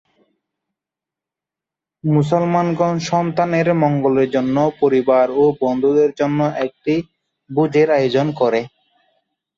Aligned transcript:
মুসলমানগণ 2.03 2.95
সন্তানের 3.09 3.67
মঙ্গলের 3.83 4.27
জন্য 4.35 4.55
পরিবার 4.81 5.25
ও 5.33 5.53
বন্ধুদের 5.61 6.11
জন্য 6.19 6.39
একটি 6.65 6.93
ভোজের 7.49 7.87
আয়োজন 7.97 8.27
করে। 8.39 8.61